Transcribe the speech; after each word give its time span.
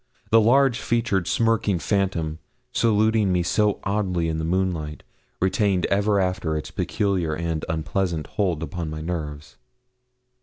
The 0.31 0.41
large 0.41 0.79
featured, 0.79 1.27
smirking 1.27 1.77
phantom, 1.77 2.39
saluting 2.71 3.31
me 3.31 3.43
so 3.43 3.79
oddly 3.83 4.29
in 4.29 4.39
the 4.39 4.43
moonlight, 4.43 5.03
retained 5.39 5.85
ever 5.91 6.19
after 6.19 6.57
its 6.57 6.71
peculiar 6.71 7.35
and 7.35 7.63
unpleasant 7.69 8.25
hold 8.25 8.63
upon 8.63 8.89
my 8.89 9.01
nerves. 9.01 9.57